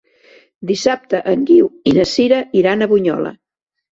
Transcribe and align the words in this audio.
Dissabte 0.69 1.19
en 1.33 1.43
Guiu 1.49 1.69
i 1.91 1.93
na 1.97 2.07
Sira 2.13 2.39
iran 2.63 2.81
a 2.81 2.87
Bunyola. 2.95 3.37